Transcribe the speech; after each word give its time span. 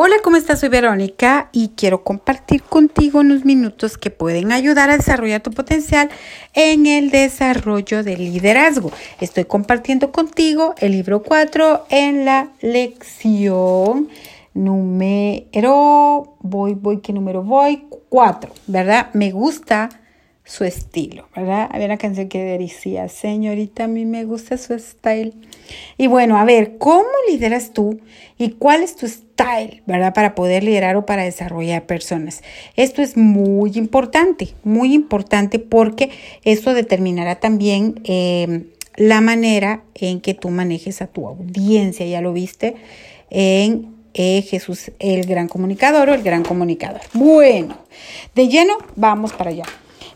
Hola, 0.00 0.14
¿cómo 0.22 0.36
estás? 0.36 0.60
Soy 0.60 0.68
Verónica 0.68 1.48
y 1.50 1.70
quiero 1.70 2.04
compartir 2.04 2.62
contigo 2.62 3.18
unos 3.18 3.44
minutos 3.44 3.98
que 3.98 4.10
pueden 4.10 4.52
ayudar 4.52 4.90
a 4.90 4.96
desarrollar 4.96 5.40
tu 5.40 5.50
potencial 5.50 6.08
en 6.54 6.86
el 6.86 7.10
desarrollo 7.10 8.04
del 8.04 8.20
liderazgo. 8.20 8.92
Estoy 9.20 9.46
compartiendo 9.46 10.12
contigo 10.12 10.76
el 10.78 10.92
libro 10.92 11.24
4 11.24 11.86
en 11.90 12.24
la 12.24 12.52
lección 12.60 14.08
número, 14.54 16.36
voy, 16.42 16.74
voy, 16.74 17.00
¿qué 17.00 17.12
número 17.12 17.42
voy? 17.42 17.82
4, 18.08 18.52
¿verdad? 18.68 19.10
Me 19.14 19.32
gusta 19.32 19.88
su 20.48 20.64
estilo, 20.64 21.28
¿verdad? 21.36 21.68
Había 21.70 21.86
una 21.86 21.98
canción 21.98 22.30
que 22.30 22.42
decía, 22.42 23.10
señorita, 23.10 23.84
a 23.84 23.86
mí 23.86 24.06
me 24.06 24.24
gusta 24.24 24.56
su 24.56 24.76
style. 24.78 25.34
Y 25.98 26.06
bueno, 26.06 26.38
a 26.38 26.44
ver, 26.46 26.78
¿cómo 26.78 27.06
lideras 27.28 27.74
tú 27.74 28.00
y 28.38 28.52
cuál 28.52 28.82
es 28.82 28.96
tu 28.96 29.06
style, 29.06 29.82
¿verdad? 29.84 30.14
Para 30.14 30.34
poder 30.34 30.64
liderar 30.64 30.96
o 30.96 31.04
para 31.04 31.24
desarrollar 31.24 31.84
personas. 31.84 32.42
Esto 32.76 33.02
es 33.02 33.18
muy 33.18 33.72
importante, 33.74 34.54
muy 34.64 34.94
importante 34.94 35.58
porque 35.58 36.10
esto 36.44 36.72
determinará 36.72 37.34
también 37.34 38.00
em, 38.04 38.68
la 38.96 39.20
manera 39.20 39.82
en 39.94 40.22
que 40.22 40.32
tú 40.32 40.48
manejes 40.48 41.02
a 41.02 41.08
tu 41.08 41.28
audiencia, 41.28 42.06
ya 42.06 42.22
lo 42.22 42.32
viste 42.32 42.76
en 43.28 43.94
eh, 44.14 44.40
Jesús, 44.40 44.92
el 44.98 45.26
gran 45.26 45.46
comunicador 45.46 46.08
o 46.08 46.14
el 46.14 46.22
gran 46.22 46.42
comunicador. 46.42 47.02
Bueno, 47.12 47.76
de 48.34 48.48
lleno, 48.48 48.78
vamos 48.96 49.34
para 49.34 49.50
allá. 49.50 49.66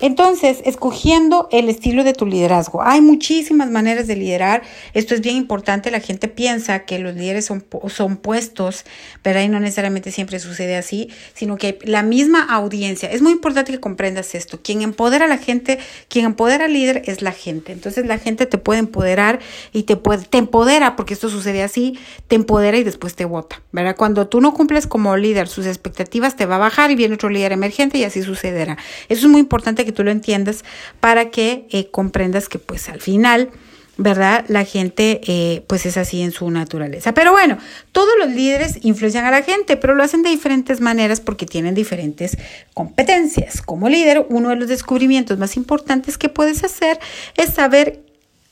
Entonces, 0.02 0.59
escogiendo 0.65 1.48
el 1.52 1.69
estilo 1.69 2.02
de 2.02 2.12
tu 2.12 2.27
liderazgo. 2.27 2.83
Hay 2.83 3.01
muchísimas 3.01 3.70
maneras 3.70 4.09
de 4.09 4.16
liderar. 4.16 4.62
Esto 4.95 5.15
es 5.15 5.20
bien 5.20 5.37
importante. 5.37 5.93
La 5.93 6.01
gente 6.01 6.27
piensa 6.27 6.80
que 6.80 6.98
los 6.98 7.15
líderes 7.15 7.45
son, 7.45 7.65
son 7.87 8.16
puestos, 8.16 8.84
pero 9.23 9.38
ahí 9.38 9.48
no 9.48 9.60
necesariamente 9.60 10.10
siempre 10.10 10.41
sucede 10.41 10.74
así, 10.74 11.09
sino 11.34 11.57
que 11.57 11.79
la 11.85 12.02
misma 12.02 12.43
audiencia. 12.43 13.13
Es 13.13 13.23
muy 13.23 13.30
importante 13.30 13.71
que 13.71 13.79
comprendas 13.79 14.35
esto. 14.35 14.60
Quien 14.60 14.82
empodera 14.82 15.26
a 15.26 15.29
la 15.29 15.38
gente, 15.38 15.79
quien 16.09 16.24
empodera 16.24 16.65
al 16.65 16.73
líder 16.73 17.02
es 17.07 17.23
la 17.23 17.30
gente. 17.30 17.71
Entonces, 17.71 18.04
la 18.04 18.19
gente 18.19 18.46
te 18.46 18.59
puede 18.59 18.80
empoderar 18.80 19.38
y 19.73 19.85
te, 19.85 19.95
puede, 19.95 20.24
te 20.24 20.38
empodera, 20.38 20.96
porque 20.96 21.15
esto 21.15 21.29
sucede 21.29 21.63
así, 21.63 21.96
te 22.26 22.35
empodera 22.35 22.76
y 22.76 22.82
después 22.82 23.15
te 23.15 23.24
vota, 23.24 23.63
¿verdad? 23.71 23.95
Cuando 23.96 24.26
tú 24.26 24.41
no 24.41 24.52
cumples 24.52 24.88
como 24.88 25.16
líder 25.16 25.46
sus 25.46 25.66
expectativas, 25.66 26.35
te 26.35 26.45
va 26.45 26.57
a 26.57 26.59
bajar 26.59 26.91
y 26.91 26.96
viene 26.96 27.15
otro 27.15 27.29
líder 27.29 27.52
emergente 27.52 27.98
y 27.98 28.04
así 28.04 28.21
sucederá. 28.24 28.76
Eso 29.09 29.26
es 29.26 29.30
muy 29.30 29.41
importante 29.41 29.85
que 29.85 29.91
tú 29.93 30.04
lo 30.04 30.10
entiendas 30.10 30.65
para 31.01 31.30
que 31.30 31.66
eh, 31.71 31.90
comprendas 31.90 32.48
que 32.48 32.59
pues 32.59 32.88
al 32.88 33.01
final... 33.01 33.51
¿verdad? 33.98 34.45
La 34.48 34.65
gente 34.65 35.21
eh, 35.26 35.65
pues 35.66 35.85
es 35.87 35.96
así 35.96 36.23
en 36.23 36.32
su 36.32 36.51
naturaleza. 36.51 37.12
Pero 37.12 37.32
bueno, 37.32 37.59
todos 37.93 38.13
los 38.18 38.30
líderes 38.30 38.79
influencian 38.82 39.26
a 39.26 39.30
la 39.30 39.43
gente, 39.43 39.76
pero 39.76 39.95
lo 39.95 40.02
hacen 40.02 40.23
de 40.23 40.30
diferentes 40.30 40.80
maneras 40.80 41.20
porque 41.20 41.46
tienen 41.46 41.74
diferentes 41.74 42.38
competencias. 42.74 43.60
Como 43.60 43.88
líder, 43.88 44.26
uno 44.30 44.48
de 44.48 44.57
los 44.57 44.68
descubrimientos 44.68 45.38
más 45.38 45.57
importantes 45.57 46.16
que 46.16 46.30
puedes 46.30 46.65
hacer 46.65 46.98
es 47.37 47.51
saber 47.51 48.01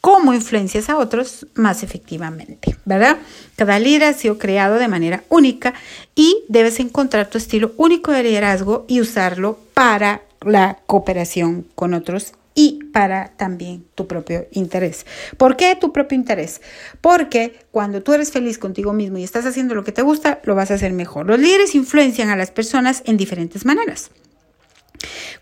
cómo 0.00 0.32
influencias 0.32 0.88
a 0.88 0.96
otros 0.96 1.46
más 1.54 1.82
efectivamente, 1.82 2.76
¿verdad? 2.84 3.18
Cada 3.56 3.78
líder 3.78 4.04
ha 4.04 4.12
sido 4.14 4.38
creado 4.38 4.76
de 4.76 4.88
manera 4.88 5.24
única 5.28 5.74
y 6.14 6.44
debes 6.48 6.80
encontrar 6.80 7.28
tu 7.28 7.38
estilo 7.38 7.72
único 7.76 8.12
de 8.12 8.22
liderazgo 8.22 8.84
y 8.88 9.00
usarlo 9.00 9.58
para 9.74 10.22
la 10.40 10.78
cooperación 10.86 11.66
con 11.74 11.94
otros 11.94 12.32
y 12.54 12.84
para 12.92 13.32
también 13.36 13.84
tu 13.94 14.06
propio 14.06 14.46
interés. 14.52 15.06
¿Por 15.36 15.56
qué 15.56 15.76
tu 15.76 15.92
propio 15.92 16.16
interés? 16.16 16.60
Porque 17.00 17.64
cuando 17.70 18.02
tú 18.02 18.12
eres 18.12 18.32
feliz 18.32 18.58
contigo 18.58 18.92
mismo 18.92 19.18
y 19.18 19.24
estás 19.24 19.46
haciendo 19.46 19.74
lo 19.74 19.84
que 19.84 19.92
te 19.92 20.02
gusta, 20.02 20.40
lo 20.44 20.54
vas 20.54 20.70
a 20.70 20.74
hacer 20.74 20.92
mejor. 20.92 21.26
Los 21.26 21.38
líderes 21.38 21.74
influencian 21.74 22.28
a 22.28 22.36
las 22.36 22.50
personas 22.50 23.02
en 23.06 23.16
diferentes 23.16 23.64
maneras. 23.64 24.10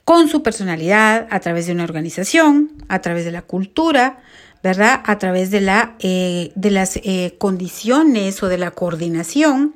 Con 0.04 0.28
su 0.28 0.42
personalidad, 0.42 1.26
a 1.30 1.40
través 1.40 1.66
de 1.66 1.72
una 1.72 1.84
organización, 1.84 2.72
a 2.88 3.00
través 3.00 3.24
de 3.24 3.32
la 3.32 3.42
cultura, 3.42 4.20
¿verdad? 4.62 5.02
A 5.04 5.18
través 5.18 5.50
de, 5.50 5.60
la, 5.60 5.94
eh, 6.00 6.52
de 6.54 6.70
las 6.70 6.96
eh, 6.96 7.34
condiciones 7.38 8.42
o 8.42 8.48
de 8.48 8.58
la 8.58 8.70
coordinación, 8.72 9.74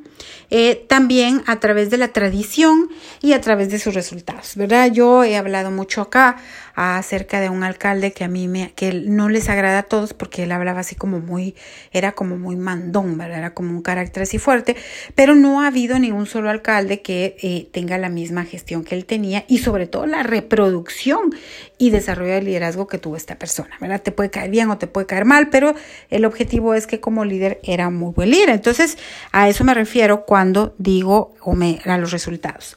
eh, 0.51 0.85
también 0.89 1.43
a 1.47 1.61
través 1.61 1.91
de 1.91 1.97
la 1.97 2.09
tradición 2.09 2.89
y 3.21 3.33
a 3.33 3.41
través 3.41 3.71
de 3.71 3.79
sus 3.79 3.95
resultados, 3.95 4.55
¿verdad? 4.57 4.91
Yo 4.93 5.25
he 5.25 5.37
hablado 5.37 5.71
mucho 5.71 6.03
acá 6.03 6.37
acerca 6.75 7.41
de 7.41 7.49
un 7.49 7.63
alcalde 7.63 8.13
que 8.13 8.25
a 8.25 8.29
mí 8.29 8.49
me, 8.49 8.73
que 8.75 8.93
no 8.93 9.29
les 9.29 9.49
agrada 9.49 9.79
a 9.79 9.83
todos 9.85 10.15
porque 10.15 10.45
él 10.45 10.53
hablaba 10.53 10.81
así 10.81 10.95
como 10.95 11.21
muy, 11.21 11.55
era 11.93 12.13
como 12.13 12.37
muy 12.37 12.57
mandón, 12.57 13.19
¿verdad? 13.19 13.39
Era 13.39 13.55
como 13.55 13.71
un 13.71 13.83
carácter 13.83 14.25
así 14.25 14.39
fuerte, 14.39 14.77
pero 15.15 15.35
no 15.35 15.63
ha 15.63 15.69
habido 15.69 15.99
ningún 15.99 16.27
solo 16.27 16.51
alcalde 16.51 17.03
que 17.03 17.37
eh, 17.43 17.69
tenga 17.73 17.99
la 17.99 18.09
misma 18.09 18.45
gestión 18.45 18.85
que 18.85 18.95
él 18.95 19.05
tenía 19.05 19.45
y 19.49 19.59
sobre 19.59 19.87
todo 19.87 20.07
la 20.07 20.23
reproducción 20.23 21.35
y 21.79 21.91
desarrollo 21.91 22.33
de 22.33 22.43
liderazgo 22.43 22.87
que 22.87 22.99
tuvo 22.99 23.17
esta 23.17 23.39
persona, 23.39 23.77
¿verdad? 23.81 24.01
Te 24.01 24.13
puede 24.13 24.31
caer 24.31 24.51
bien 24.51 24.71
o 24.71 24.79
te 24.79 24.87
puede 24.87 25.07
caer 25.07 25.25
mal, 25.25 25.49
pero 25.51 25.75
el 26.11 26.25
objetivo 26.25 26.75
es 26.75 26.87
que 26.87 27.01
como 27.01 27.25
líder 27.25 27.61
era 27.65 27.91
muy 27.91 28.13
buen 28.13 28.31
líder. 28.31 28.51
Entonces, 28.51 28.99
a 29.33 29.49
eso 29.49 29.65
me 29.65 29.75
refiero 29.75 30.25
cuando 30.25 30.75
digo 30.79 31.35
o 31.41 31.55
me 31.55 31.81
a 31.85 31.99
los 31.99 32.13
resultados. 32.13 32.77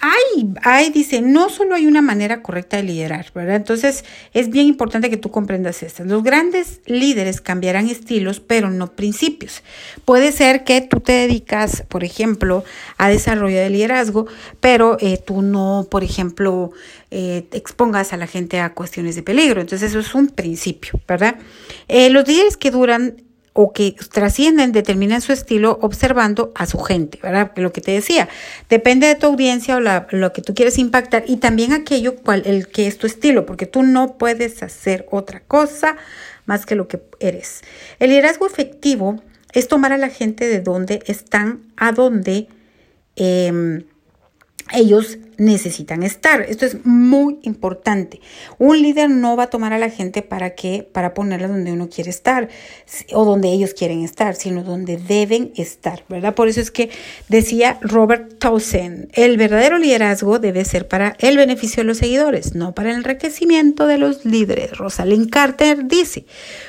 Hay, 0.00 0.52
hay, 0.62 0.90
dice, 0.90 1.20
no 1.20 1.48
solo 1.48 1.74
hay 1.74 1.86
una 1.86 2.02
manera 2.02 2.42
correcta 2.42 2.76
de 2.76 2.84
liderar, 2.84 3.26
¿verdad? 3.34 3.56
Entonces 3.56 4.04
es 4.32 4.50
bien 4.50 4.66
importante 4.66 5.10
que 5.10 5.16
tú 5.16 5.30
comprendas 5.30 5.82
esto. 5.82 6.04
Los 6.04 6.22
grandes 6.22 6.80
líderes 6.86 7.40
cambiarán 7.40 7.88
estilos, 7.88 8.40
pero 8.40 8.70
no 8.70 8.92
principios. 8.92 9.62
Puede 10.04 10.32
ser 10.32 10.64
que 10.64 10.80
tú 10.80 11.00
te 11.00 11.12
dedicas, 11.12 11.84
por 11.88 12.04
ejemplo, 12.04 12.64
a 12.96 13.08
desarrollo 13.08 13.58
de 13.58 13.70
liderazgo, 13.70 14.26
pero 14.60 14.96
eh, 15.00 15.18
tú 15.24 15.42
no, 15.42 15.86
por 15.90 16.04
ejemplo, 16.04 16.72
eh, 17.10 17.46
expongas 17.52 18.12
a 18.12 18.16
la 18.16 18.26
gente 18.26 18.60
a 18.60 18.74
cuestiones 18.74 19.16
de 19.16 19.22
peligro. 19.22 19.60
Entonces 19.60 19.90
eso 19.90 20.00
es 20.00 20.14
un 20.14 20.28
principio, 20.28 21.00
¿verdad? 21.08 21.36
Eh, 21.88 22.10
los 22.10 22.26
líderes 22.26 22.56
que 22.56 22.70
duran 22.70 23.27
o 23.60 23.72
que 23.72 23.96
trascienden, 24.12 24.70
determinan 24.70 25.20
su 25.20 25.32
estilo 25.32 25.80
observando 25.82 26.52
a 26.54 26.64
su 26.64 26.78
gente, 26.78 27.18
¿verdad? 27.20 27.50
Lo 27.56 27.72
que 27.72 27.80
te 27.80 27.90
decía, 27.90 28.28
depende 28.68 29.08
de 29.08 29.16
tu 29.16 29.26
audiencia 29.26 29.76
o 29.76 29.80
lo 29.80 30.32
que 30.32 30.42
tú 30.42 30.54
quieres 30.54 30.78
impactar 30.78 31.24
y 31.26 31.38
también 31.38 31.72
aquello 31.72 32.14
cual, 32.14 32.44
el 32.46 32.68
que 32.68 32.86
es 32.86 32.98
tu 32.98 33.08
estilo, 33.08 33.46
porque 33.46 33.66
tú 33.66 33.82
no 33.82 34.16
puedes 34.16 34.62
hacer 34.62 35.06
otra 35.10 35.40
cosa 35.40 35.96
más 36.46 36.66
que 36.66 36.76
lo 36.76 36.86
que 36.86 37.02
eres. 37.18 37.62
El 37.98 38.10
liderazgo 38.10 38.46
efectivo 38.46 39.20
es 39.52 39.66
tomar 39.66 39.92
a 39.92 39.98
la 39.98 40.08
gente 40.08 40.46
de 40.46 40.60
donde 40.60 41.02
están 41.06 41.62
a 41.76 41.90
donde 41.90 42.46
eh, 43.16 43.82
ellos 44.72 45.18
necesitan 45.38 46.02
estar. 46.02 46.42
Esto 46.42 46.66
es 46.66 46.84
muy 46.84 47.38
importante. 47.42 48.20
Un 48.58 48.82
líder 48.82 49.08
no 49.08 49.36
va 49.36 49.44
a 49.44 49.50
tomar 49.50 49.72
a 49.72 49.78
la 49.78 49.88
gente 49.88 50.22
para 50.22 50.54
qué, 50.54 50.86
para 50.92 51.14
ponerla 51.14 51.48
donde 51.48 51.72
uno 51.72 51.88
quiere 51.88 52.10
estar 52.10 52.48
o 53.12 53.24
donde 53.24 53.48
ellos 53.48 53.72
quieren 53.72 54.02
estar, 54.02 54.34
sino 54.34 54.64
donde 54.64 54.96
deben 54.96 55.52
estar, 55.56 56.04
¿verdad? 56.08 56.34
Por 56.34 56.48
eso 56.48 56.60
es 56.60 56.70
que 56.70 56.90
decía 57.28 57.78
Robert 57.80 58.38
Townsend, 58.38 59.10
el 59.12 59.36
verdadero 59.36 59.78
liderazgo 59.78 60.40
debe 60.40 60.64
ser 60.64 60.88
para 60.88 61.16
el 61.20 61.36
beneficio 61.36 61.82
de 61.82 61.86
los 61.86 61.98
seguidores, 61.98 62.54
no 62.54 62.74
para 62.74 62.90
el 62.90 62.96
enriquecimiento 62.96 63.86
de 63.86 63.98
los 63.98 64.24
líderes. 64.24 64.76
Rosalind 64.76 65.30
Carter 65.30 65.86
dice, 65.86 66.26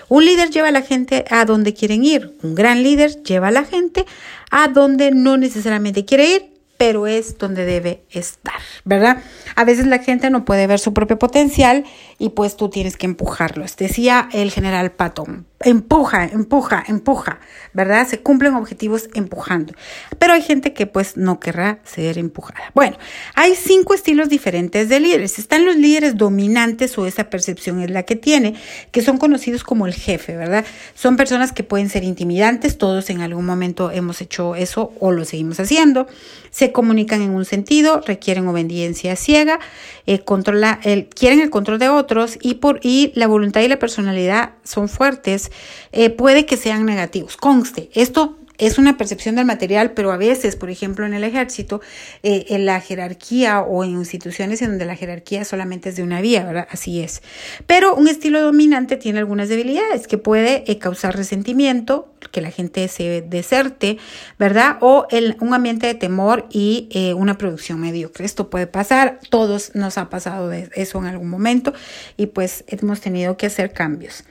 un 0.09 0.25
líder 0.25 0.51
lleva 0.51 0.67
a 0.67 0.71
la 0.71 0.83
gente 0.83 1.25
a 1.29 1.45
donde 1.45 1.73
quieren 1.73 2.03
ir, 2.03 2.37
un 2.43 2.53
gran 2.53 2.83
líder 2.83 3.23
lleva 3.23 3.47
a 3.47 3.51
la 3.51 3.65
gente 3.65 4.05
a 4.51 4.67
donde 4.67 5.11
no 5.11 5.37
necesariamente 5.37 6.05
quiere 6.05 6.35
ir 6.35 6.58
pero 6.79 7.07
es 7.07 7.37
donde 7.37 7.65
debe 7.65 8.05
estar, 8.09 8.61
¿verdad? 8.85 9.21
A 9.57 9.65
veces 9.65 9.85
la 9.85 9.99
gente 9.99 10.29
no 10.29 10.45
puede 10.45 10.65
ver 10.65 10.79
su 10.79 10.93
propio 10.93 11.19
potencial 11.19 11.83
y 12.17 12.29
pues 12.29 12.55
tú 12.55 12.69
tienes 12.69 12.95
que 12.95 13.05
empujarlos. 13.05 13.75
Decía 13.75 14.29
el 14.31 14.49
general 14.49 14.93
Patton, 14.93 15.45
empuja, 15.61 16.25
empuja, 16.25 16.83
empuja, 16.87 17.39
¿verdad? 17.73 18.07
Se 18.07 18.21
cumplen 18.21 18.55
objetivos 18.55 19.09
empujando. 19.13 19.73
Pero 20.17 20.33
hay 20.33 20.41
gente 20.41 20.73
que 20.73 20.87
pues 20.87 21.17
no 21.17 21.39
querrá 21.39 21.79
ser 21.83 22.17
empujada. 22.17 22.71
Bueno, 22.73 22.97
hay 23.35 23.55
cinco 23.55 23.93
estilos 23.93 24.29
diferentes 24.29 24.87
de 24.87 24.99
líderes. 24.99 25.37
Están 25.37 25.65
los 25.65 25.75
líderes 25.75 26.17
dominantes 26.17 26.97
o 26.97 27.05
esa 27.05 27.29
percepción 27.29 27.81
es 27.81 27.91
la 27.91 28.03
que 28.03 28.15
tiene, 28.15 28.55
que 28.91 29.01
son 29.01 29.17
conocidos 29.17 29.63
como 29.63 29.85
el 29.85 29.93
jefe, 29.93 30.35
¿verdad? 30.37 30.65
Son 30.95 31.17
personas 31.17 31.51
que 31.51 31.63
pueden 31.63 31.89
ser 31.89 32.03
intimidantes, 32.03 32.77
todos 32.77 33.09
en 33.09 33.21
algún 33.21 33.45
momento 33.45 33.91
hemos 33.91 34.21
hecho 34.21 34.55
eso 34.55 34.93
o 34.99 35.11
lo 35.11 35.25
seguimos 35.25 35.59
haciendo. 35.59 36.07
Se 36.51 36.71
comunican 36.71 37.21
en 37.21 37.31
un 37.31 37.45
sentido, 37.45 38.01
requieren 38.05 38.47
obediencia 38.47 39.15
ciega, 39.15 39.59
eh, 40.05 40.19
controla, 40.19 40.79
el, 40.83 41.07
quieren 41.07 41.41
el 41.41 41.49
control 41.49 41.79
de 41.79 41.89
otros 41.89 42.37
y, 42.41 42.55
por, 42.55 42.79
y 42.81 43.11
la 43.15 43.27
voluntad 43.27 43.61
y 43.61 43.67
la 43.67 43.77
personalidad 43.77 44.53
son 44.63 44.89
fuertes, 44.89 45.48
eh, 45.91 46.09
puede 46.09 46.45
que 46.45 46.57
sean 46.57 46.85
negativos. 46.85 47.37
Conste, 47.37 47.89
esto 47.93 48.39
es 48.59 48.77
una 48.77 48.97
percepción 48.97 49.35
del 49.35 49.45
material, 49.45 49.91
pero 49.91 50.11
a 50.11 50.17
veces, 50.17 50.57
por 50.57 50.69
ejemplo, 50.69 51.05
en 51.05 51.13
el 51.13 51.23
ejército, 51.23 51.81
eh, 52.23 52.45
en 52.49 52.65
la 52.65 52.81
jerarquía 52.81 53.61
o 53.61 53.85
en 53.85 53.91
instituciones 53.91 54.61
en 54.61 54.71
donde 54.71 54.85
la 54.85 54.97
jerarquía 54.97 55.45
solamente 55.45 55.89
es 55.89 55.95
de 55.95 56.03
una 56.03 56.19
vía, 56.19 56.43
¿verdad? 56.43 56.67
Así 56.69 57.01
es. 57.01 57.23
Pero 57.65 57.95
un 57.95 58.09
estilo 58.09 58.41
dominante 58.41 58.97
tiene 58.97 59.19
algunas 59.19 59.47
debilidades 59.47 60.07
que 60.07 60.17
puede 60.17 60.65
causar 60.77 61.15
resentimiento, 61.15 62.13
que 62.31 62.41
la 62.41 62.51
gente 62.51 62.85
se 62.89 63.21
deserte, 63.21 63.97
¿verdad? 64.37 64.77
O 64.81 65.07
un 65.39 65.53
ambiente 65.53 65.87
de 65.87 65.95
temor 65.95 66.45
y 66.51 66.89
eh, 66.91 67.13
una 67.13 67.37
producción 67.37 67.79
mediocre. 67.79 68.25
Esto 68.25 68.49
puede 68.49 68.67
pasar, 68.67 69.19
todos 69.29 69.73
nos 69.73 69.97
ha 69.97 70.09
pasado 70.09 70.51
eso 70.51 70.99
en 70.99 71.05
algún 71.05 71.29
momento 71.29 71.73
y 72.17 72.25
pues 72.25 72.65
hemos 72.67 72.99
tenido 72.99 73.37
que 73.37 73.45
hacer 73.45 73.71
cambios. 73.71 74.25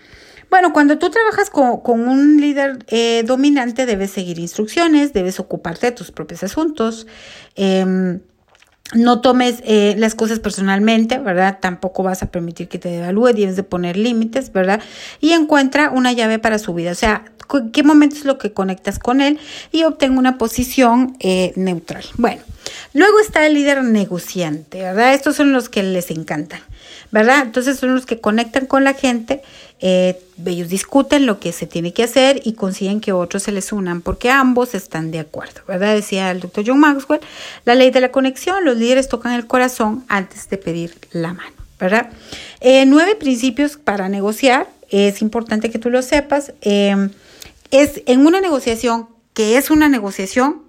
Bueno, 0.51 0.73
cuando 0.73 0.99
tú 0.99 1.11
trabajas 1.11 1.51
con, 1.51 2.09
un 2.09 2.41
líder 2.41 2.79
eh, 2.89 3.23
dominante, 3.27 3.87
debes 3.87 4.11
seguir 4.11 4.39
instrucciones, 4.39 5.13
debes 5.13 5.41
ocuparte 5.41 5.87
de 5.87 5.93
tus 5.93 6.11
propios 6.11 6.43
asuntos. 6.43 7.07
Em, 7.55 8.21
no 8.95 9.21
tomes 9.21 9.63
eh, 9.67 9.95
las 9.99 10.15
cosas 10.15 10.41
personalmente, 10.41 11.19
¿verdad? 11.19 11.59
Tampoco 11.61 12.03
vas 12.03 12.23
a 12.23 12.31
permitir 12.31 12.69
que 12.69 12.79
te 12.79 12.89
devalúe, 12.89 13.35
debes 13.35 13.57
de 13.57 13.63
poner 13.63 13.99
límites, 13.99 14.51
¿verdad? 14.53 14.81
Y 15.21 15.33
encuentra 15.33 15.91
una 15.91 16.13
llave 16.13 16.39
para 16.39 16.59
su 16.59 16.73
vida, 16.73 16.93
o 16.93 16.95
sea, 16.95 17.25
qué 17.73 17.83
momento 17.83 18.17
es 18.17 18.25
lo 18.25 18.39
que 18.39 18.53
conectas 18.53 18.99
con 18.99 19.21
él 19.21 19.39
y 19.73 19.85
obtén 19.85 20.19
una 20.19 20.39
posición 20.39 21.17
eh, 21.21 21.53
neutral. 21.57 22.05
Bueno, 22.17 22.43
luego 22.95 23.19
está 23.21 23.47
el 23.47 23.55
líder 23.55 23.83
negociante, 23.83 24.83
¿verdad? 24.83 25.15
Estos 25.15 25.37
son 25.37 25.53
los 25.53 25.69
que 25.69 25.83
les 25.83 26.11
encantan. 26.11 26.61
¿verdad? 27.11 27.43
Entonces 27.43 27.79
son 27.79 27.95
los 27.95 28.07
que 28.07 28.21
conectan 28.21 28.67
con 28.67 28.85
la 28.85 28.95
gente, 28.95 29.43
eh, 29.81 30.21
ellos 30.45 30.69
discuten 30.69 31.27
lo 31.27 31.41
que 31.41 31.53
se 31.53 31.67
tiene 31.67 31.93
que 31.93 32.03
hacer 32.03 32.41
y 32.45 32.53
consiguen 32.53 33.01
que 33.01 33.13
otros 33.13 33.45
se 33.45 33.53
les 33.53 33.73
unan 33.73 34.03
porque 34.03 34.31
ambos 34.31 34.75
están 34.75 35.11
de 35.11 35.21
acuerdo, 35.21 35.61
¿verdad? 35.67 35.95
Decía 35.95 36.31
el 36.31 36.41
doctor 36.41 36.65
John 36.67 36.81
Maxwell, 36.81 37.21
la 37.65 37.75
ley 37.75 37.91
de 37.91 38.01
la 38.01 38.11
conexión, 38.11 38.65
los 38.65 38.77
líderes 38.77 39.09
tocan 39.09 39.33
el 39.33 39.47
corazón 39.47 40.05
antes 40.09 40.49
de 40.51 40.59
pedir 40.59 40.95
la 41.13 41.33
mano, 41.33 41.53
¿verdad? 41.81 42.11
Eh, 42.61 42.85
nueve 42.87 43.15
principios 43.15 43.77
para 43.77 44.09
negociar, 44.09 44.69
es 44.91 45.23
importante 45.23 45.71
que 45.71 45.79
tú 45.79 45.91
lo 45.91 46.03
sepas, 46.03 46.53
eh, 46.63 47.09
es 47.71 48.03
en 48.07 48.27
una 48.27 48.41
negociación 48.41 49.09
que 49.35 49.57
es 49.57 49.71
una 49.71 49.89
negociación, 49.89 50.63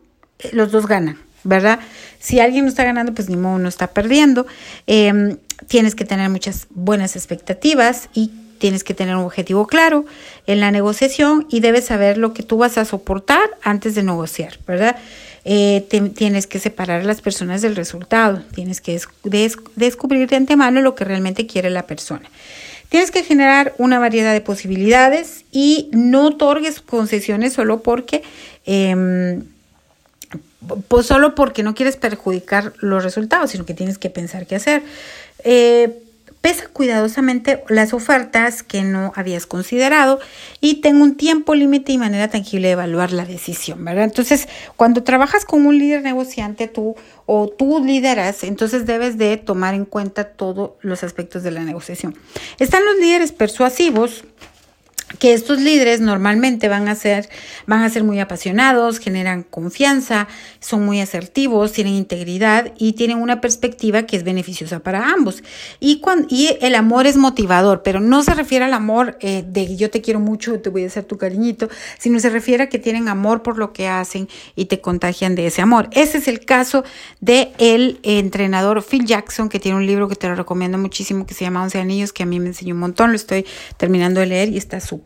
los 0.52 0.72
dos 0.72 0.88
ganan, 0.88 1.18
¿verdad? 1.44 1.80
Si 2.20 2.40
alguien 2.40 2.66
no 2.66 2.70
está 2.70 2.84
ganando, 2.84 3.14
pues 3.14 3.30
ni 3.30 3.36
modo, 3.36 3.58
no 3.58 3.68
está 3.68 3.88
perdiendo. 3.88 4.46
Eh, 4.86 5.38
tienes 5.68 5.96
que 5.96 6.06
tener 6.06 6.30
muchas 6.30 6.68
buenas 6.70 7.16
expectativas 7.16 8.10
y 8.14 8.32
tienes 8.60 8.84
que 8.84 8.94
tener 8.94 9.16
un 9.16 9.24
objetivo 9.24 9.66
claro 9.66 10.06
en 10.46 10.60
la 10.60 10.70
negociación 10.70 11.48
y 11.50 11.62
debes 11.62 11.86
saber 11.86 12.18
lo 12.18 12.34
que 12.34 12.44
tú 12.44 12.58
vas 12.58 12.78
a 12.78 12.86
soportar 12.86 13.50
antes 13.64 13.96
de 13.96 14.04
negociar, 14.04 14.60
¿verdad? 14.68 14.98
Eh, 15.46 15.88
tienes 16.16 16.46
que 16.46 16.60
separar 16.60 17.02
a 17.02 17.06
las 17.06 17.22
personas 17.22 17.62
del 17.62 17.76
resultado, 17.76 18.44
tienes 18.54 18.82
que 18.82 19.00
descubrir 19.24 20.28
de 20.30 20.36
antemano 20.36 20.82
lo 20.82 20.94
que 20.96 21.06
realmente 21.06 21.48
quiere 21.48 21.70
la 21.70 21.88
persona. 21.88 22.30
Tienes 22.90 23.12
que 23.12 23.24
generar 23.24 23.74
una 23.78 24.00
variedad 24.00 24.34
de 24.34 24.42
posibilidades 24.42 25.46
y 25.52 25.90
no 25.94 26.28
otorgues 26.28 26.82
concesiones 26.82 27.54
solo 27.54 27.82
porque... 27.82 28.24
Em, 28.66 29.44
pues 30.90 31.06
solo 31.06 31.36
porque 31.36 31.64
no 31.64 31.74
quieres 31.74 31.96
perjudicar 31.96 32.74
los 32.80 33.04
resultados, 33.04 33.52
sino 33.52 33.66
que 33.66 33.74
tienes 33.74 33.98
que 33.98 34.10
pensar 34.10 34.46
qué 34.46 34.56
hacer. 34.56 34.84
Eh, 35.44 36.04
pesa 36.42 36.68
cuidadosamente 36.68 37.64
las 37.68 37.94
ofertas 37.94 38.64
que 38.64 38.84
no 38.84 39.12
habías 39.16 39.46
considerado 39.46 40.20
y 40.62 40.76
tengo 40.76 41.04
un 41.04 41.16
tiempo 41.16 41.54
límite 41.54 41.92
y 41.92 41.98
manera 41.98 42.30
tangible 42.30 42.68
de 42.68 42.74
evaluar 42.74 43.12
la 43.12 43.26
decisión, 43.26 43.84
¿verdad? 43.84 44.06
Entonces, 44.06 44.48
cuando 44.78 45.04
trabajas 45.04 45.44
con 45.44 45.66
un 45.66 45.78
líder 45.78 46.02
negociante 46.02 46.68
tú 46.68 46.96
o 47.26 47.50
tú 47.50 47.84
lideras, 47.84 48.44
entonces 48.44 48.86
debes 48.86 49.18
de 49.18 49.38
tomar 49.38 49.74
en 49.74 49.86
cuenta 49.86 50.24
todos 50.24 50.72
los 50.82 51.04
aspectos 51.04 51.44
de 51.44 51.52
la 51.52 51.64
negociación. 51.64 52.18
Están 52.58 52.86
los 52.86 52.98
líderes 52.98 53.32
persuasivos, 53.32 54.24
que 55.18 55.34
estos 55.34 55.60
líderes 55.60 56.02
normalmente 56.02 56.68
van 56.68 56.88
a 56.88 56.96
ser 56.96 57.30
van 57.66 57.82
a 57.82 57.90
ser 57.90 58.04
muy 58.04 58.20
apasionados, 58.20 59.00
generan 59.00 59.44
confianza, 59.44 60.28
son 60.60 60.86
muy 60.86 61.02
asertivos, 61.02 61.72
tienen 61.72 61.94
integridad 61.94 62.74
y 62.78 62.94
tienen 62.94 63.18
una 63.18 63.42
perspectiva 63.42 64.04
que 64.04 64.18
es 64.18 64.24
beneficiosa 64.24 64.80
para 64.80 65.12
ambos. 65.12 65.44
Y, 65.80 66.00
cuando, 66.00 66.28
y 66.30 66.58
el 66.62 66.76
amor 66.76 67.08
es 67.08 67.18
motivador, 67.18 67.82
pero 67.84 68.00
no 68.00 68.24
se 68.24 68.34
refiere 68.34 68.66
al 68.66 68.74
amor 68.74 69.18
eh, 69.22 69.44
de 69.48 69.76
yo 69.76 69.90
te 69.90 70.02
quiero 70.02 70.20
mucho, 70.20 70.60
te 70.60 70.70
voy 70.70 70.84
a 70.84 70.88
hacer 70.88 71.06
tu 71.06 71.18
cariñito, 71.18 71.70
sino 71.98 72.20
se 72.20 72.30
refiere 72.30 72.64
a 72.64 72.70
que 72.70 72.80
tienen 72.80 73.08
amor 73.08 73.42
por 73.42 73.58
lo 73.58 73.74
que 73.74 73.88
hacen 73.88 74.28
y 74.56 74.66
te 74.66 74.82
contagian 74.82 75.36
de 75.36 75.48
ese 75.48 75.62
amor. 75.62 75.90
Ese 75.92 76.20
es 76.20 76.28
el 76.28 76.46
caso 76.46 76.84
de 77.20 77.52
el 77.58 78.00
entrenador 78.04 78.84
Phil 78.84 79.06
Jackson, 79.06 79.50
que 79.50 79.60
tiene 79.60 79.78
un 79.78 79.86
libro 79.86 80.08
que 80.08 80.16
te 80.16 80.28
lo 80.28 80.36
recomiendo 80.36 80.78
muchísimo 80.78 81.26
que 81.26 81.34
se 81.34 81.46
llama 81.46 81.64
Once 81.64 81.80
Anillos, 81.80 82.14
que 82.14 82.24
a 82.24 82.26
mí 82.26 82.40
me 82.40 82.48
enseñó 82.48 82.74
un 82.74 82.80
montón, 82.80 83.12
lo 83.12 83.16
estoy 83.16 83.46
terminando 83.78 84.20
de 84.20 84.28
leer 84.28 84.50
y 84.50 84.58
está 84.58 84.80
súper 84.80 84.99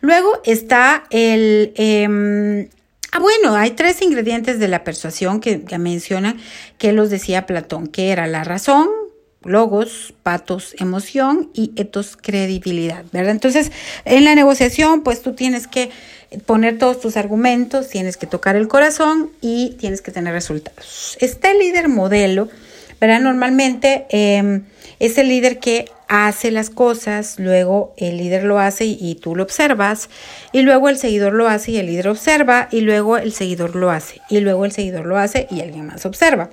Luego 0.00 0.40
está 0.44 1.04
el... 1.10 1.72
Em, 1.76 2.68
ah, 3.12 3.18
bueno, 3.18 3.54
hay 3.54 3.72
tres 3.72 4.02
ingredientes 4.02 4.58
de 4.58 4.68
la 4.68 4.84
persuasión 4.84 5.40
que, 5.40 5.62
que 5.62 5.78
mencionan 5.78 6.38
que 6.78 6.92
los 6.92 7.10
decía 7.10 7.46
Platón, 7.46 7.86
que 7.86 8.10
era 8.10 8.26
la 8.26 8.44
razón, 8.44 8.88
logos, 9.42 10.14
patos, 10.22 10.74
emoción 10.78 11.50
y 11.54 11.72
etos, 11.76 12.16
credibilidad, 12.16 13.04
¿verdad? 13.12 13.32
Entonces, 13.32 13.72
en 14.04 14.24
la 14.24 14.34
negociación, 14.34 15.02
pues 15.02 15.22
tú 15.22 15.34
tienes 15.34 15.66
que 15.66 15.90
poner 16.44 16.78
todos 16.78 17.00
tus 17.00 17.16
argumentos, 17.16 17.88
tienes 17.88 18.16
que 18.16 18.26
tocar 18.26 18.56
el 18.56 18.68
corazón 18.68 19.30
y 19.40 19.76
tienes 19.78 20.02
que 20.02 20.10
tener 20.10 20.32
resultados. 20.32 21.16
Está 21.20 21.52
el 21.52 21.58
líder 21.58 21.88
modelo, 21.88 22.48
¿verdad? 23.00 23.20
Normalmente 23.20 24.06
eh, 24.10 24.60
es 24.98 25.18
el 25.18 25.28
líder 25.28 25.58
que 25.58 25.86
hace 26.08 26.50
las 26.50 26.70
cosas, 26.70 27.38
luego 27.38 27.94
el 27.96 28.16
líder 28.16 28.44
lo 28.44 28.58
hace 28.58 28.84
y, 28.84 29.16
tú 29.16 29.34
lo 29.34 29.42
observas, 29.42 30.08
y 30.52 30.62
luego 30.62 30.88
el 30.88 30.98
seguidor 30.98 31.32
lo 31.32 31.48
hace 31.48 31.72
y 31.72 31.76
el 31.78 31.86
líder 31.86 32.08
observa, 32.08 32.68
y 32.70 32.80
luego 32.80 33.16
el 33.16 33.32
seguidor 33.32 33.74
lo 33.74 33.90
hace, 33.90 34.20
y 34.30 34.40
luego 34.40 34.64
el 34.64 34.72
seguidor 34.72 35.06
lo 35.06 35.18
hace 35.18 35.46
y 35.50 35.60
alguien 35.60 35.86
más 35.86 36.06
observa. 36.06 36.50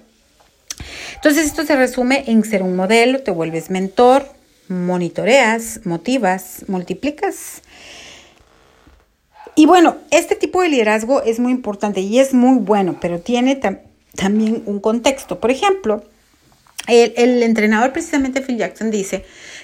Entonces 1.16 1.45
esto 1.45 1.63
se 1.66 1.75
resume 1.75 2.24
en 2.28 2.44
ser 2.44 2.63
un 2.63 2.75
modelo, 2.75 3.22
te 3.22 3.31
vuelves 3.31 3.69
mentor, 3.69 4.25
monitoreas, 4.68 5.81
motivas, 5.86 6.66
multiplicas. 6.68 7.62
Y 9.56 9.68
bueno, 9.68 9.98
este 10.10 10.36
tipo 10.36 10.62
de 10.62 10.69
liderazgo 10.69 11.22
es 11.22 11.40
muy 11.40 11.51
importante 11.51 12.01
y 12.01 12.19
es 12.19 12.34
muy 12.34 12.57
bueno, 12.57 12.98
pero 13.00 13.19
tiene 13.19 13.60
también 14.16 14.63
un 14.66 14.80
contexto. 14.80 15.40
Por 15.40 15.51
ejemplo, 15.51 16.04
el, 16.88 17.44
entrenador, 17.44 17.94
precisamente 17.94 18.41
Phil 18.41 18.57
Jackson, 18.57 18.91
dice 18.91 19.24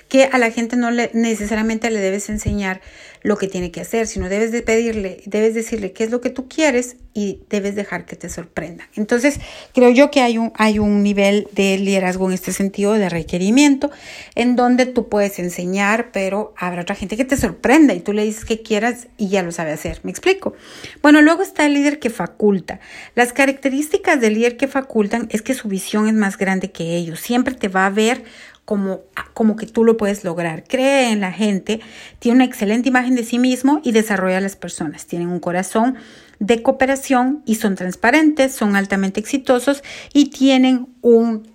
que 0.09 0.25
a 0.25 0.37
la 0.37 0.51
gente 0.51 0.75
no 0.75 0.91
le, 0.91 1.11
necesariamente 1.13 1.89
le 1.91 1.99
debes 1.99 2.29
enseñar 2.29 2.81
lo 3.21 3.37
que 3.37 3.47
tiene 3.47 3.71
que 3.71 3.81
hacer, 3.81 4.07
sino 4.07 4.29
debes 4.29 4.51
de 4.51 4.61
pedirle, 4.61 5.21
debes 5.25 5.53
decirle 5.53 5.91
qué 5.91 6.05
es 6.05 6.11
lo 6.11 6.21
que 6.21 6.29
tú 6.29 6.47
quieres 6.47 6.95
y 7.13 7.41
debes 7.49 7.75
dejar 7.75 8.05
que 8.05 8.15
te 8.15 8.29
sorprenda. 8.29 8.87
Entonces, 8.95 9.39
creo 9.73 9.89
yo 9.89 10.09
que 10.09 10.21
hay 10.21 10.37
un, 10.37 10.53
hay 10.55 10.79
un 10.79 11.03
nivel 11.03 11.47
de 11.51 11.77
liderazgo 11.77 12.27
en 12.27 12.33
este 12.33 12.53
sentido 12.53 12.93
de 12.93 13.09
requerimiento, 13.09 13.91
en 14.35 14.55
donde 14.55 14.85
tú 14.85 15.09
puedes 15.09 15.37
enseñar, 15.37 16.11
pero 16.13 16.53
habrá 16.57 16.83
otra 16.83 16.95
gente 16.95 17.17
que 17.17 17.25
te 17.25 17.35
sorprenda 17.35 17.93
y 17.93 17.99
tú 17.99 18.13
le 18.13 18.23
dices 18.23 18.45
que 18.45 18.61
quieras 18.61 19.07
y 19.17 19.27
ya 19.27 19.43
lo 19.43 19.51
sabe 19.51 19.71
hacer. 19.71 19.99
¿Me 20.03 20.11
explico? 20.11 20.53
Bueno, 21.01 21.21
luego 21.21 21.41
está 21.41 21.65
el 21.65 21.73
líder 21.73 21.99
que 21.99 22.09
faculta. 22.09 22.79
Las 23.15 23.33
características 23.33 24.21
del 24.21 24.35
líder 24.35 24.55
que 24.55 24.67
facultan 24.67 25.27
es 25.29 25.41
que 25.41 25.53
su 25.53 25.67
visión 25.67 26.07
es 26.07 26.13
más 26.13 26.37
grande 26.37 26.71
que 26.71 26.95
ellos. 26.95 27.19
Siempre 27.19 27.53
te 27.53 27.67
va 27.67 27.85
a 27.85 27.89
ver 27.89 28.23
como, 28.69 28.99
como 29.33 29.55
que 29.55 29.65
tú 29.65 29.83
lo 29.83 29.97
puedes 29.97 30.23
lograr. 30.23 30.63
Cree 30.63 31.11
en 31.11 31.21
la 31.21 31.31
gente, 31.31 31.79
tiene 32.19 32.35
una 32.35 32.45
excelente 32.45 32.87
imagen 32.87 33.15
de 33.15 33.23
sí 33.23 33.39
mismo 33.39 33.81
y 33.83 33.93
desarrolla 33.93 34.37
a 34.37 34.41
las 34.41 34.55
personas. 34.55 35.07
Tienen 35.07 35.29
un 35.29 35.39
corazón 35.39 35.95
de 36.37 36.61
cooperación 36.61 37.41
y 37.47 37.55
son 37.55 37.73
transparentes, 37.73 38.53
son 38.53 38.75
altamente 38.75 39.19
exitosos 39.19 39.81
y 40.13 40.29
tienen 40.29 40.87
un 41.01 41.49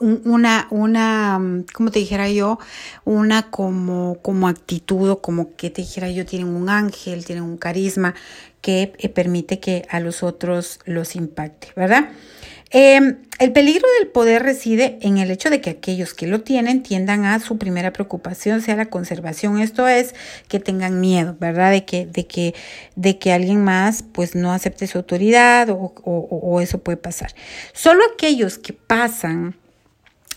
una, 0.00 0.66
una, 0.70 1.38
como 1.74 1.90
te 1.90 1.98
dijera 1.98 2.30
yo, 2.30 2.58
una 3.04 3.50
como, 3.50 4.16
como 4.22 4.48
actitud 4.48 5.10
o 5.10 5.20
como 5.20 5.54
que 5.56 5.68
te 5.68 5.82
dijera 5.82 6.10
yo, 6.10 6.24
tienen 6.24 6.48
un 6.48 6.70
ángel, 6.70 7.26
tienen 7.26 7.44
un 7.44 7.58
carisma 7.58 8.14
que 8.62 8.94
eh, 8.96 9.08
permite 9.10 9.60
que 9.60 9.86
a 9.90 10.00
los 10.00 10.22
otros 10.22 10.80
los 10.86 11.14
impacte, 11.16 11.68
¿verdad? 11.76 12.08
Em, 12.74 13.18
el 13.38 13.52
peligro 13.52 13.86
del 13.98 14.08
poder 14.08 14.42
reside 14.42 14.98
en 15.02 15.18
el 15.18 15.30
hecho 15.30 15.50
de 15.50 15.60
que 15.60 15.68
aquellos 15.68 16.14
que 16.14 16.26
lo 16.26 16.40
tienen 16.40 16.82
tiendan 16.82 17.26
a 17.26 17.38
su 17.38 17.58
primera 17.58 17.92
preocupación 17.92 18.62
sea 18.62 18.76
la 18.76 18.86
conservación, 18.86 19.60
esto 19.60 19.86
es 19.88 20.14
que 20.48 20.58
tengan 20.58 20.98
miedo, 20.98 21.36
¿verdad? 21.38 21.70
De 21.70 21.84
que, 21.84 22.06
de 22.06 22.26
que, 22.26 22.54
de 22.96 23.18
que 23.18 23.30
alguien 23.32 23.62
más 23.62 24.02
pues 24.02 24.34
no 24.34 24.52
acepte 24.52 24.86
su 24.86 24.96
autoridad 24.96 25.68
o, 25.70 26.60
eso 26.62 26.78
puede 26.78 26.96
pasar. 26.96 27.34
Solo 27.74 28.02
aquellos 28.14 28.56
que 28.56 28.72
pasan 28.72 29.54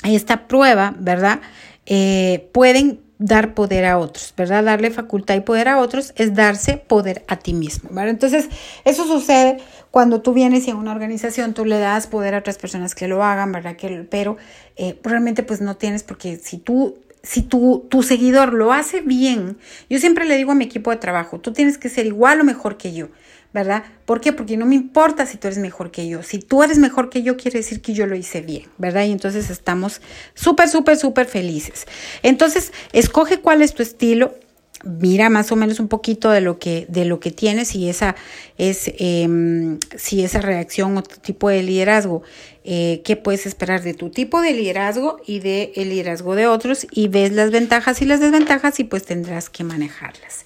esta 0.03 0.49
prueba, 0.49 0.93
¿verdad? 0.99 1.39
Eh, 1.85 2.49
pueden 2.51 3.04
dar 3.17 3.53
poder 3.53 3.85
a 3.85 3.97
otros, 3.97 4.33
¿verdad? 4.35 4.63
Darle 4.63 4.91
facultad 4.91 5.35
y 5.35 5.41
poder 5.41 5.69
a 5.69 5.77
otros 5.77 6.13
es 6.17 6.33
darse 6.35 6.77
poder 6.77 7.23
a 7.27 7.37
ti 7.37 7.53
mismo, 7.53 7.89
¿verdad? 7.91 8.09
Entonces, 8.09 8.49
eso 8.83 9.05
sucede 9.05 9.57
cuando 9.91 10.21
tú 10.21 10.33
vienes 10.33 10.67
y 10.67 10.71
a 10.71 10.75
una 10.75 10.91
organización 10.91 11.53
tú 11.53 11.65
le 11.65 11.79
das 11.79 12.07
poder 12.07 12.35
a 12.35 12.39
otras 12.39 12.57
personas 12.57 12.95
que 12.95 13.07
lo 13.07 13.23
hagan, 13.23 13.51
¿verdad? 13.51 13.77
Que, 13.77 14.05
pero 14.09 14.37
eh, 14.75 14.99
realmente 15.03 15.43
pues 15.43 15.61
no 15.61 15.77
tienes 15.77 16.03
porque 16.03 16.37
si 16.37 16.57
tú 16.57 16.97
si 17.25 17.41
tu, 17.41 17.87
tu 17.89 18.03
seguidor 18.03 18.53
lo 18.53 18.71
hace 18.71 19.01
bien, 19.01 19.57
yo 19.89 19.97
siempre 19.99 20.25
le 20.25 20.37
digo 20.37 20.51
a 20.51 20.55
mi 20.55 20.65
equipo 20.65 20.91
de 20.91 20.97
trabajo, 20.97 21.39
tú 21.39 21.53
tienes 21.53 21.79
que 21.79 21.89
ser 21.89 22.05
igual 22.05 22.39
o 22.39 22.43
mejor 22.43 22.77
que 22.77 22.93
yo. 22.93 23.07
¿Verdad? 23.55 23.83
¿Por 24.05 24.19
qué? 24.19 24.33
Porque 24.33 24.57
no 24.57 24.65
me 24.65 24.75
importa 24.75 25.25
si 25.25 25.37
tú 25.37 25.47
eres 25.47 25.59
mejor 25.59 25.89
que 25.89 26.09
yo. 26.09 26.23
Si 26.23 26.39
tú 26.39 26.61
eres 26.61 26.77
mejor 26.77 27.09
que 27.09 27.23
yo, 27.23 27.37
quiere 27.37 27.59
decir 27.59 27.81
que 27.81 27.93
yo 27.93 28.05
lo 28.05 28.17
hice 28.17 28.41
bien, 28.41 28.63
¿verdad? 28.77 29.05
Y 29.05 29.13
entonces 29.13 29.49
estamos 29.49 30.01
súper, 30.33 30.67
súper, 30.67 30.97
súper 30.97 31.25
felices. 31.25 31.85
Entonces, 32.21 32.73
escoge 32.91 33.39
cuál 33.39 33.61
es 33.61 33.73
tu 33.73 33.81
estilo. 33.81 34.35
Mira 34.83 35.29
más 35.29 35.53
o 35.53 35.55
menos 35.55 35.79
un 35.79 35.87
poquito 35.87 36.31
de 36.31 36.41
lo 36.41 36.59
que, 36.59 36.85
de 36.89 37.05
lo 37.05 37.21
que 37.21 37.31
tienes 37.31 37.75
y 37.75 37.87
esa 37.89 38.17
es 38.57 38.91
em, 38.99 39.79
si 39.95 40.21
esa 40.21 40.41
reacción 40.41 40.97
o 40.97 41.01
tu 41.01 41.15
tipo 41.21 41.49
de 41.49 41.63
liderazgo, 41.63 42.23
eh, 42.65 43.01
qué 43.05 43.15
puedes 43.15 43.45
esperar 43.45 43.83
de 43.83 43.93
tu 43.93 44.09
tipo 44.09 44.41
de 44.41 44.51
liderazgo 44.51 45.21
y 45.25 45.39
de 45.39 45.71
el 45.77 45.89
liderazgo 45.89 46.35
de 46.35 46.47
otros 46.47 46.87
y 46.91 47.07
ves 47.07 47.31
las 47.31 47.51
ventajas 47.51 48.01
y 48.01 48.05
las 48.05 48.19
desventajas 48.19 48.81
y 48.81 48.83
pues 48.83 49.05
tendrás 49.05 49.49
que 49.49 49.63
manejarlas. 49.63 50.45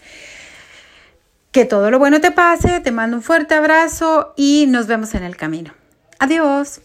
Que 1.51 1.65
todo 1.65 1.89
lo 1.89 1.97
bueno 1.97 2.21
te 2.21 2.31
pase, 2.31 2.79
te 2.79 2.91
mando 2.91 3.17
un 3.17 3.23
fuerte 3.23 3.55
abrazo 3.55 4.33
y 4.37 4.65
nos 4.67 4.85
vemos 4.85 5.15
en 5.15 5.23
el 5.23 5.35
camino. 5.35 5.73
Adiós. 6.19 6.81